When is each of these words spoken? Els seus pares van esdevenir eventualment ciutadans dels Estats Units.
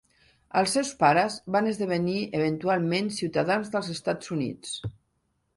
Els 0.61 0.71
seus 0.77 0.93
pares 1.03 1.35
van 1.57 1.69
esdevenir 1.73 2.17
eventualment 2.39 3.13
ciutadans 3.21 3.73
dels 3.77 3.93
Estats 3.97 4.37
Units. 4.39 4.77